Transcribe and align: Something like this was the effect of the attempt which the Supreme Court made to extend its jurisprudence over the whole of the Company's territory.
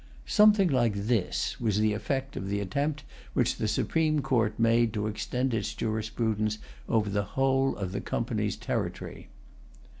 Something 0.25 0.67
like 0.69 0.95
this 0.95 1.59
was 1.61 1.77
the 1.79 1.93
effect 1.93 2.35
of 2.35 2.49
the 2.49 2.59
attempt 2.59 3.03
which 3.35 3.57
the 3.57 3.67
Supreme 3.67 4.21
Court 4.21 4.57
made 4.57 4.93
to 4.93 5.05
extend 5.05 5.53
its 5.53 5.75
jurisprudence 5.75 6.57
over 6.89 7.07
the 7.11 7.21
whole 7.37 7.75
of 7.75 7.91
the 7.91 8.01
Company's 8.01 8.55
territory. 8.55 9.27